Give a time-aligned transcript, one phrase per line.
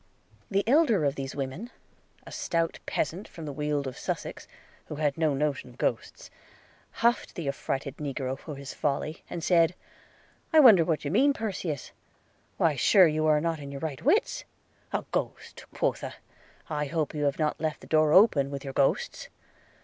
[0.49, 1.69] The elder of these women,
[2.25, 4.47] a stout peasant from the weald of Sussex,
[4.87, 6.31] who had no notion of ghosts,
[7.05, 9.75] huffed the affrighted negro for his folly, and said,
[10.53, 11.91] 'I wonder what you mean, Perseus–
[12.57, 14.43] why sure you are not in your right wits?
[14.91, 16.15] A ghost quotha!
[16.67, 19.29] I hope you have not left the door open, with your ghosts?'